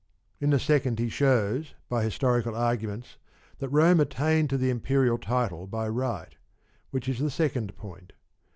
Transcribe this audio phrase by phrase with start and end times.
[0.39, 3.17] In the second he shows, by historical arguments,
[3.59, 6.33] that Rome attained to the imperial title by right;
[6.89, 8.13] which is the second point.